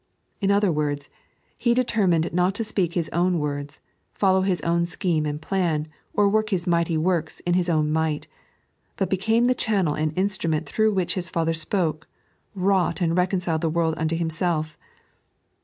In 0.39 0.49
other 0.49 0.71
words, 0.71 1.09
He 1.59 1.75
determined 1.75 2.33
not 2.33 2.55
to 2.55 2.63
speak 2.63 2.95
His 2.95 3.07
own 3.09 3.37
words, 3.37 3.79
follow 4.13 4.41
His 4.41 4.59
own 4.61 4.87
scheme 4.87 5.27
and 5.27 5.39
plan, 5.39 5.87
or 6.15 6.27
work 6.27 6.49
His 6.49 6.65
mighty 6.65 6.97
works 6.97 7.39
in 7.41 7.53
His 7.53 7.69
own 7.69 7.91
might; 7.91 8.27
but 8.97 9.11
became 9.11 9.45
the 9.45 9.53
channel 9.53 9.93
and 9.93 10.11
instrument 10.17 10.65
through 10.67 10.95
which 10.95 11.13
His 11.13 11.29
Father 11.29 11.53
spoke, 11.53 12.07
wronght, 12.57 12.99
and 12.99 13.15
reconciled 13.15 13.61
the 13.61 13.69
world 13.69 13.95
nnto 13.95 14.17
Himself. 14.17 14.75